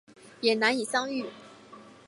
[0.41, 1.27] 也难以相遇